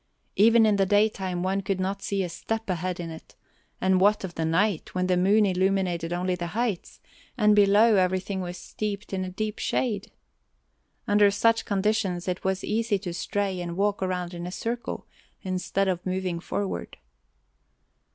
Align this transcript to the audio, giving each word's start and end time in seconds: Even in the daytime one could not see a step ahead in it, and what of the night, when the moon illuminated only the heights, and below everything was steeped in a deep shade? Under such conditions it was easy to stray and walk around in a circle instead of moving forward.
Even 0.35 0.65
in 0.65 0.77
the 0.77 0.85
daytime 0.87 1.43
one 1.43 1.61
could 1.61 1.79
not 1.79 2.01
see 2.01 2.23
a 2.23 2.29
step 2.29 2.67
ahead 2.71 2.99
in 2.99 3.11
it, 3.11 3.35
and 3.79 4.01
what 4.01 4.23
of 4.23 4.33
the 4.33 4.45
night, 4.45 4.95
when 4.95 5.05
the 5.05 5.15
moon 5.15 5.45
illuminated 5.45 6.11
only 6.11 6.33
the 6.33 6.47
heights, 6.57 6.99
and 7.37 7.55
below 7.55 7.97
everything 7.97 8.41
was 8.41 8.57
steeped 8.57 9.13
in 9.13 9.23
a 9.23 9.29
deep 9.29 9.59
shade? 9.59 10.11
Under 11.07 11.29
such 11.29 11.65
conditions 11.65 12.27
it 12.27 12.43
was 12.43 12.63
easy 12.63 12.97
to 12.97 13.13
stray 13.13 13.61
and 13.61 13.77
walk 13.77 14.01
around 14.01 14.33
in 14.33 14.47
a 14.47 14.51
circle 14.51 15.05
instead 15.43 15.87
of 15.87 16.03
moving 16.03 16.39
forward. 16.39 16.97